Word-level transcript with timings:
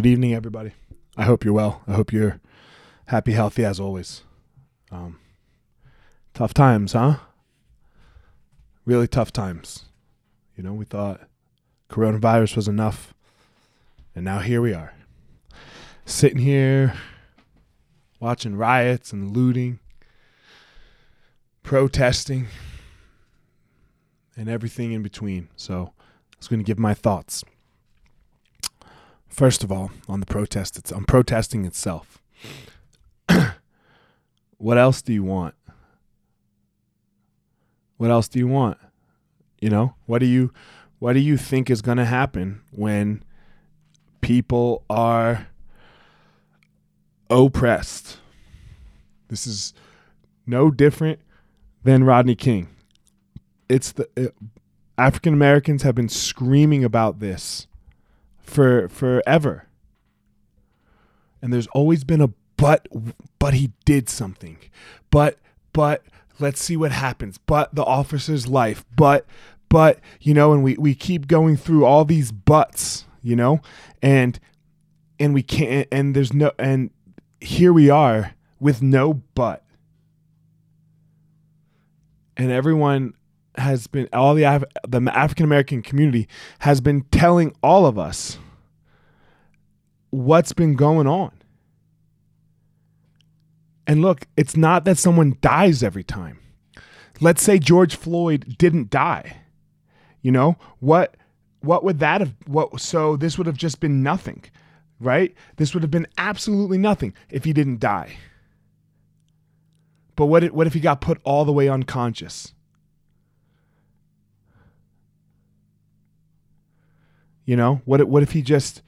Good 0.00 0.08
evening, 0.08 0.32
everybody. 0.32 0.72
I 1.14 1.24
hope 1.24 1.44
you're 1.44 1.52
well. 1.52 1.82
I 1.86 1.92
hope 1.92 2.10
you're 2.10 2.40
happy, 3.08 3.32
healthy 3.32 3.66
as 3.66 3.78
always. 3.78 4.22
Um, 4.90 5.18
tough 6.32 6.54
times, 6.54 6.94
huh? 6.94 7.16
Really 8.86 9.06
tough 9.06 9.30
times. 9.30 9.84
You 10.56 10.62
know, 10.62 10.72
we 10.72 10.86
thought 10.86 11.28
coronavirus 11.90 12.56
was 12.56 12.66
enough, 12.66 13.12
and 14.14 14.24
now 14.24 14.38
here 14.38 14.62
we 14.62 14.72
are, 14.72 14.94
sitting 16.06 16.38
here 16.38 16.94
watching 18.20 18.56
riots 18.56 19.12
and 19.12 19.36
looting, 19.36 19.80
protesting, 21.62 22.46
and 24.34 24.48
everything 24.48 24.92
in 24.92 25.02
between. 25.02 25.50
So, 25.56 25.92
I 25.98 26.36
was 26.38 26.48
going 26.48 26.60
to 26.60 26.64
give 26.64 26.78
my 26.78 26.94
thoughts. 26.94 27.44
First 29.30 29.62
of 29.62 29.70
all, 29.70 29.90
on 30.08 30.20
the 30.20 30.26
protest, 30.26 30.76
it's 30.76 30.92
on 30.92 31.04
protesting 31.04 31.64
itself. 31.64 32.20
what 34.58 34.76
else 34.76 35.00
do 35.00 35.12
you 35.12 35.22
want? 35.22 35.54
What 37.96 38.10
else 38.10 38.28
do 38.28 38.38
you 38.38 38.48
want? 38.48 38.76
You 39.60 39.70
know, 39.70 39.94
what 40.06 40.18
do 40.18 40.26
you 40.26 40.52
what 40.98 41.12
do 41.14 41.20
you 41.20 41.36
think 41.36 41.70
is 41.70 41.80
going 41.80 41.98
to 41.98 42.04
happen 42.04 42.60
when 42.70 43.22
people 44.20 44.84
are 44.90 45.46
oppressed? 47.30 48.18
This 49.28 49.46
is 49.46 49.72
no 50.46 50.70
different 50.70 51.20
than 51.84 52.04
Rodney 52.04 52.34
King. 52.34 52.68
It's 53.68 53.92
the 53.92 54.08
it, 54.16 54.34
African 54.98 55.32
Americans 55.32 55.82
have 55.82 55.94
been 55.94 56.08
screaming 56.08 56.84
about 56.84 57.20
this 57.20 57.66
for 58.50 58.88
forever. 58.88 59.66
And 61.40 61.52
there's 61.52 61.68
always 61.68 62.04
been 62.04 62.20
a 62.20 62.30
but 62.56 62.86
but 63.38 63.54
he 63.54 63.72
did 63.84 64.08
something. 64.08 64.58
But 65.10 65.38
but 65.72 66.04
let's 66.38 66.62
see 66.62 66.76
what 66.76 66.92
happens. 66.92 67.38
But 67.38 67.74
the 67.74 67.84
officer's 67.84 68.46
life. 68.46 68.84
But 68.94 69.24
but 69.68 70.00
you 70.20 70.34
know 70.34 70.52
and 70.52 70.62
we 70.62 70.74
we 70.74 70.94
keep 70.94 71.26
going 71.26 71.56
through 71.56 71.86
all 71.86 72.04
these 72.04 72.32
buts, 72.32 73.06
you 73.22 73.36
know? 73.36 73.62
And 74.02 74.38
and 75.18 75.32
we 75.32 75.42
can't 75.42 75.88
and 75.90 76.14
there's 76.14 76.34
no 76.34 76.52
and 76.58 76.90
here 77.40 77.72
we 77.72 77.88
are 77.88 78.34
with 78.58 78.82
no 78.82 79.14
but. 79.34 79.64
And 82.36 82.50
everyone 82.50 83.14
has 83.56 83.86
been 83.86 84.08
all 84.12 84.34
the 84.34 84.44
Af- 84.44 84.64
the 84.86 85.00
African 85.14 85.44
American 85.44 85.82
community 85.82 86.28
has 86.60 86.80
been 86.80 87.02
telling 87.10 87.54
all 87.62 87.86
of 87.86 87.98
us 87.98 88.38
what's 90.10 90.52
been 90.52 90.74
going 90.74 91.06
on. 91.06 91.32
And 93.86 94.02
look, 94.02 94.26
it's 94.36 94.56
not 94.56 94.84
that 94.84 94.98
someone 94.98 95.36
dies 95.40 95.82
every 95.82 96.04
time. 96.04 96.38
Let's 97.20 97.42
say 97.42 97.58
George 97.58 97.96
Floyd 97.96 98.56
didn't 98.56 98.90
die. 98.90 99.36
You 100.22 100.32
know, 100.32 100.56
what 100.78 101.16
what 101.60 101.84
would 101.84 101.98
that 101.98 102.20
have 102.20 102.34
what 102.46 102.80
so 102.80 103.16
this 103.16 103.36
would 103.36 103.46
have 103.46 103.56
just 103.56 103.80
been 103.80 104.02
nothing, 104.02 104.44
right? 105.00 105.34
This 105.56 105.74
would 105.74 105.82
have 105.82 105.90
been 105.90 106.06
absolutely 106.18 106.78
nothing 106.78 107.14
if 107.30 107.44
he 107.44 107.52
didn't 107.52 107.80
die. 107.80 108.16
But 110.16 110.26
what 110.26 110.44
if, 110.44 110.52
what 110.52 110.66
if 110.66 110.74
he 110.74 110.80
got 110.80 111.00
put 111.00 111.20
all 111.24 111.44
the 111.44 111.52
way 111.52 111.68
unconscious? 111.68 112.54
You 117.50 117.56
know, 117.56 117.82
what 117.84 118.00
if, 118.00 118.06
what 118.06 118.22
if 118.22 118.30
he 118.30 118.42
just 118.42 118.80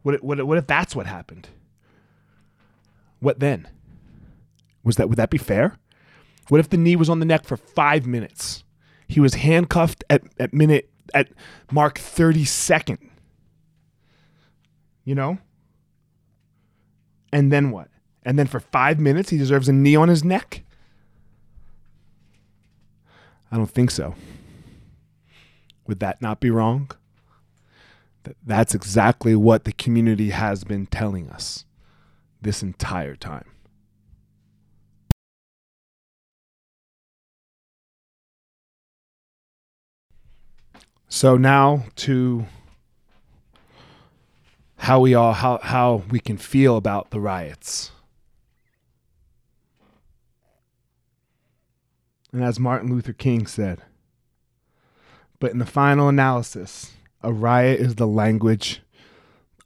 what 0.00 0.24
what 0.24 0.42
what 0.46 0.56
if 0.56 0.66
that's 0.66 0.96
what 0.96 1.04
happened? 1.04 1.50
What 3.20 3.38
then? 3.38 3.68
Was 4.82 4.96
that 4.96 5.10
would 5.10 5.18
that 5.18 5.28
be 5.28 5.36
fair? 5.36 5.76
What 6.48 6.58
if 6.58 6.70
the 6.70 6.78
knee 6.78 6.96
was 6.96 7.10
on 7.10 7.18
the 7.18 7.26
neck 7.26 7.44
for 7.44 7.58
5 7.58 8.06
minutes? 8.06 8.64
He 9.08 9.20
was 9.20 9.34
handcuffed 9.34 10.04
at 10.08 10.22
at 10.40 10.54
minute 10.54 10.88
at 11.12 11.28
mark 11.70 11.98
32nd. 11.98 12.96
You 15.04 15.14
know? 15.14 15.36
And 17.30 17.52
then 17.52 17.70
what? 17.72 17.88
And 18.22 18.38
then 18.38 18.46
for 18.46 18.58
5 18.58 18.98
minutes 18.98 19.28
he 19.28 19.36
deserves 19.36 19.68
a 19.68 19.74
knee 19.74 19.96
on 19.96 20.08
his 20.08 20.24
neck? 20.24 20.64
I 23.52 23.58
don't 23.58 23.70
think 23.70 23.90
so. 23.90 24.14
Would 25.86 26.00
that 26.00 26.22
not 26.22 26.40
be 26.40 26.48
wrong? 26.48 26.90
That's 28.44 28.74
exactly 28.74 29.34
what 29.34 29.64
the 29.64 29.72
community 29.72 30.30
has 30.30 30.64
been 30.64 30.86
telling 30.86 31.28
us 31.30 31.64
this 32.40 32.62
entire 32.62 33.16
time. 33.16 33.50
So 41.08 41.36
now 41.36 41.84
to 41.96 42.46
how 44.76 45.00
we 45.00 45.14
all 45.14 45.32
how 45.32 45.58
how 45.62 46.02
we 46.10 46.20
can 46.20 46.36
feel 46.36 46.76
about 46.76 47.10
the 47.10 47.20
riots. 47.20 47.90
And 52.30 52.44
as 52.44 52.60
Martin 52.60 52.90
Luther 52.90 53.14
King 53.14 53.46
said, 53.46 53.80
but 55.40 55.50
in 55.50 55.58
the 55.58 55.66
final 55.66 56.08
analysis, 56.08 56.92
a 57.22 57.32
riot 57.32 57.80
is 57.80 57.96
the 57.96 58.06
language 58.06 58.82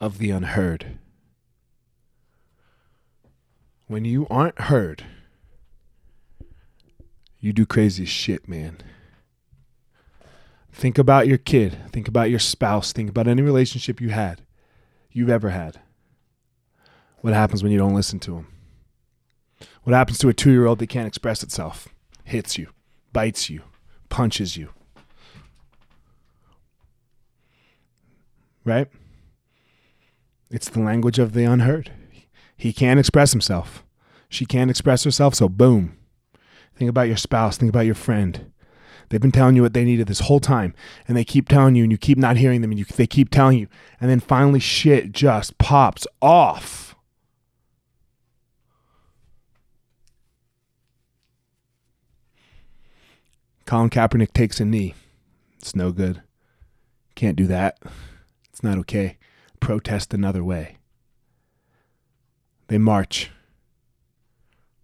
of 0.00 0.18
the 0.18 0.30
unheard. 0.30 0.98
When 3.86 4.04
you 4.04 4.26
aren't 4.30 4.58
heard, 4.62 5.04
you 7.38 7.52
do 7.52 7.66
crazy 7.66 8.04
shit, 8.04 8.48
man. 8.48 8.78
Think 10.72 10.96
about 10.96 11.28
your 11.28 11.38
kid. 11.38 11.76
Think 11.90 12.08
about 12.08 12.30
your 12.30 12.38
spouse. 12.38 12.92
Think 12.92 13.10
about 13.10 13.28
any 13.28 13.42
relationship 13.42 14.00
you 14.00 14.08
had, 14.08 14.42
you've 15.10 15.28
ever 15.28 15.50
had. 15.50 15.80
What 17.20 17.34
happens 17.34 17.62
when 17.62 17.70
you 17.70 17.78
don't 17.78 17.94
listen 17.94 18.18
to 18.20 18.36
them? 18.36 18.46
What 19.82 19.94
happens 19.94 20.18
to 20.18 20.28
a 20.28 20.34
two 20.34 20.50
year 20.50 20.66
old 20.66 20.78
that 20.78 20.88
can't 20.88 21.06
express 21.06 21.42
itself? 21.42 21.88
Hits 22.24 22.56
you, 22.56 22.68
bites 23.12 23.50
you, 23.50 23.62
punches 24.08 24.56
you. 24.56 24.70
Right? 28.64 28.88
It's 30.50 30.68
the 30.68 30.80
language 30.80 31.18
of 31.18 31.32
the 31.32 31.44
unheard. 31.44 31.90
He 32.56 32.72
can't 32.72 33.00
express 33.00 33.32
himself. 33.32 33.84
She 34.28 34.46
can't 34.46 34.70
express 34.70 35.04
herself, 35.04 35.34
so 35.34 35.48
boom. 35.48 35.96
Think 36.76 36.88
about 36.88 37.08
your 37.08 37.16
spouse, 37.16 37.56
think 37.56 37.70
about 37.70 37.86
your 37.86 37.94
friend. 37.94 38.52
They've 39.08 39.20
been 39.20 39.32
telling 39.32 39.56
you 39.56 39.62
what 39.62 39.74
they 39.74 39.84
needed 39.84 40.06
this 40.06 40.20
whole 40.20 40.40
time, 40.40 40.74
and 41.06 41.16
they 41.16 41.24
keep 41.24 41.48
telling 41.48 41.74
you, 41.74 41.82
and 41.82 41.92
you 41.92 41.98
keep 41.98 42.16
not 42.16 42.38
hearing 42.38 42.62
them, 42.62 42.70
and 42.70 42.78
you, 42.78 42.84
they 42.84 43.06
keep 43.06 43.28
telling 43.30 43.58
you, 43.58 43.68
and 44.00 44.10
then 44.10 44.20
finally 44.20 44.60
shit 44.60 45.12
just 45.12 45.58
pops 45.58 46.06
off. 46.22 46.94
Colin 53.66 53.90
Kaepernick 53.90 54.32
takes 54.32 54.60
a 54.60 54.64
knee. 54.64 54.94
It's 55.58 55.76
no 55.76 55.92
good. 55.92 56.22
Can't 57.14 57.36
do 57.36 57.46
that. 57.46 57.78
It's 58.52 58.62
not 58.62 58.78
okay. 58.78 59.16
Protest 59.60 60.12
another 60.12 60.44
way. 60.44 60.76
They 62.68 62.78
march. 62.78 63.30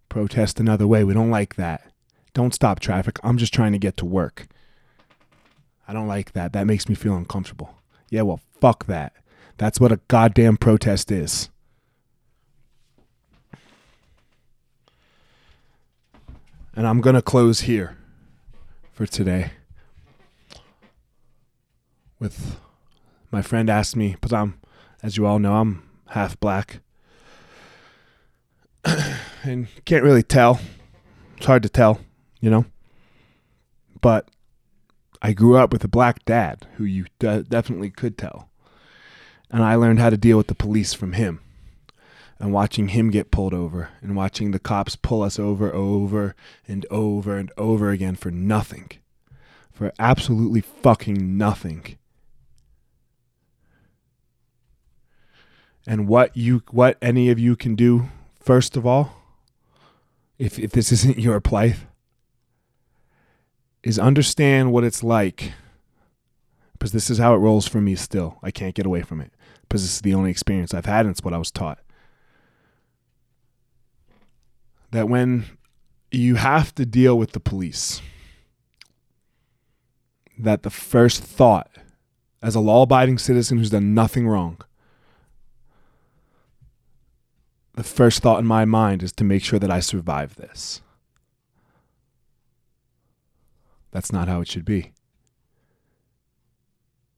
Protest 0.09 0.59
another 0.59 0.87
way. 0.87 1.03
We 1.03 1.13
don't 1.13 1.29
like 1.29 1.55
that. 1.55 1.91
Don't 2.33 2.53
stop 2.53 2.79
traffic. 2.79 3.19
I'm 3.23 3.37
just 3.37 3.53
trying 3.53 3.73
to 3.73 3.77
get 3.77 3.97
to 3.97 4.05
work. 4.05 4.47
I 5.87 5.93
don't 5.93 6.07
like 6.07 6.33
that. 6.33 6.53
That 6.53 6.67
makes 6.67 6.89
me 6.89 6.95
feel 6.95 7.15
uncomfortable. 7.15 7.75
Yeah, 8.09 8.23
well, 8.23 8.39
fuck 8.59 8.85
that. 8.87 9.13
That's 9.57 9.79
what 9.79 9.91
a 9.91 9.99
goddamn 10.07 10.57
protest 10.57 11.11
is. 11.11 11.49
And 16.75 16.87
I'm 16.87 17.01
going 17.01 17.15
to 17.15 17.21
close 17.21 17.61
here 17.61 17.97
for 18.93 19.05
today 19.05 19.51
with 22.19 22.57
my 23.31 23.41
friend 23.41 23.69
asked 23.69 23.95
me, 23.95 24.11
because 24.13 24.33
I'm, 24.33 24.59
as 25.03 25.17
you 25.17 25.25
all 25.25 25.39
know, 25.39 25.55
I'm 25.55 25.83
half 26.09 26.39
black. 26.39 26.81
and 29.43 29.67
can't 29.85 30.03
really 30.03 30.23
tell. 30.23 30.59
It's 31.37 31.45
hard 31.45 31.63
to 31.63 31.69
tell, 31.69 32.01
you 32.39 32.49
know? 32.49 32.65
But 34.01 34.29
I 35.21 35.33
grew 35.33 35.57
up 35.57 35.71
with 35.71 35.83
a 35.83 35.89
black 35.89 36.25
dad 36.25 36.65
who 36.75 36.85
you 36.85 37.05
de- 37.19 37.43
definitely 37.43 37.89
could 37.89 38.17
tell. 38.17 38.49
And 39.51 39.63
I 39.63 39.75
learned 39.75 39.99
how 39.99 40.09
to 40.09 40.17
deal 40.17 40.37
with 40.37 40.47
the 40.47 40.55
police 40.55 40.93
from 40.93 41.13
him. 41.13 41.41
And 42.39 42.53
watching 42.53 42.89
him 42.89 43.09
get 43.09 43.31
pulled 43.31 43.53
over 43.53 43.89
and 44.01 44.15
watching 44.15 44.51
the 44.51 44.59
cops 44.59 44.95
pull 44.95 45.21
us 45.23 45.37
over 45.37 45.73
over 45.73 46.35
and 46.67 46.85
over 46.89 47.37
and 47.37 47.51
over 47.57 47.89
again 47.89 48.15
for 48.15 48.31
nothing. 48.31 48.91
For 49.73 49.91
absolutely 49.99 50.61
fucking 50.61 51.37
nothing 51.37 51.97
And 55.89 56.07
what 56.07 56.37
you 56.37 56.61
what 56.69 56.99
any 57.01 57.31
of 57.31 57.39
you 57.39 57.55
can 57.55 57.73
do 57.73 58.09
first 58.39 58.77
of 58.77 58.85
all, 58.85 59.11
if 60.37 60.59
if 60.59 60.71
this 60.71 60.91
isn't 60.97 61.17
your 61.17 61.41
plight, 61.41 61.77
is 63.81 63.97
understand 63.97 64.71
what 64.71 64.83
it's 64.83 65.03
like 65.03 65.53
because 66.73 66.91
this 66.91 67.09
is 67.09 67.17
how 67.17 67.33
it 67.33 67.39
rolls 67.39 67.67
for 67.67 67.81
me 67.81 67.95
still. 67.95 68.37
I 68.43 68.51
can't 68.51 68.75
get 68.75 68.85
away 68.85 69.01
from 69.01 69.19
it 69.19 69.33
because 69.63 69.81
this 69.81 69.95
is 69.95 70.01
the 70.01 70.13
only 70.13 70.29
experience 70.29 70.75
I've 70.75 70.85
had 70.85 71.07
and 71.07 71.11
it's 71.11 71.23
what 71.23 71.33
I 71.33 71.39
was 71.39 71.49
taught. 71.49 71.79
That 74.91 75.09
when 75.09 75.45
you 76.11 76.35
have 76.35 76.73
to 76.75 76.85
deal 76.85 77.17
with 77.17 77.31
the 77.31 77.39
police, 77.39 77.99
that 80.37 80.61
the 80.61 80.69
first 80.69 81.23
thought, 81.23 81.71
as 82.43 82.53
a 82.53 82.59
law 82.59 82.83
abiding 82.83 83.17
citizen 83.17 83.57
who's 83.57 83.71
done 83.71 83.95
nothing 83.95 84.27
wrong, 84.27 84.61
the 87.79 87.83
first 87.85 88.21
thought 88.21 88.39
in 88.39 88.45
my 88.45 88.65
mind 88.65 89.01
is 89.01 89.13
to 89.13 89.23
make 89.23 89.41
sure 89.41 89.57
that 89.57 89.71
I 89.71 89.79
survive 89.79 90.35
this. 90.35 90.81
That's 93.91 94.11
not 94.11 94.27
how 94.27 94.41
it 94.41 94.49
should 94.49 94.65
be. 94.65 94.91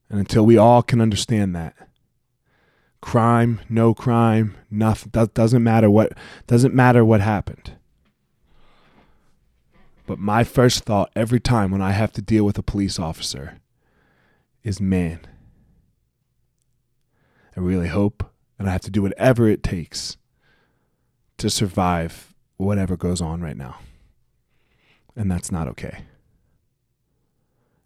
And 0.07 0.19
until 0.19 0.45
we 0.45 0.57
all 0.57 0.83
can 0.83 1.01
understand 1.01 1.55
that, 1.55 1.75
crime, 3.01 3.59
no 3.69 3.95
crime, 3.95 4.55
nothing 4.69 5.09
doesn't 5.33 5.63
matter 5.63 5.89
what 5.89 6.13
doesn't 6.45 6.75
matter 6.75 7.03
what 7.03 7.21
happened. 7.21 7.77
But 10.05 10.19
my 10.19 10.43
first 10.43 10.83
thought 10.83 11.09
every 11.15 11.39
time 11.39 11.71
when 11.71 11.81
I 11.81 11.93
have 11.93 12.11
to 12.11 12.21
deal 12.21 12.45
with 12.45 12.59
a 12.59 12.63
police 12.63 12.99
officer 12.99 13.61
is 14.63 14.79
man. 14.79 15.21
I 17.57 17.61
really 17.61 17.87
hope 17.87 18.31
and 18.59 18.69
I 18.69 18.73
have 18.73 18.81
to 18.81 18.91
do 18.91 19.01
whatever 19.01 19.47
it 19.47 19.63
takes 19.63 20.17
to 21.41 21.49
survive 21.49 22.35
whatever 22.57 22.95
goes 22.95 23.19
on 23.19 23.41
right 23.41 23.57
now. 23.57 23.79
And 25.15 25.29
that's 25.29 25.51
not 25.51 25.67
okay. 25.69 26.03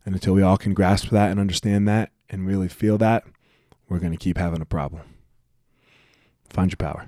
And 0.05 0.13
until 0.13 0.33
we 0.33 0.41
all 0.41 0.57
can 0.57 0.73
grasp 0.73 1.09
that 1.09 1.31
and 1.31 1.39
understand 1.39 1.87
that 1.87 2.11
and 2.29 2.45
really 2.45 2.67
feel 2.67 2.97
that, 2.97 3.23
we're 3.87 3.99
going 3.99 4.11
to 4.11 4.17
keep 4.17 4.37
having 4.37 4.61
a 4.61 4.65
problem. 4.65 5.03
Find 6.49 6.69
your 6.69 6.77
power. 6.77 7.07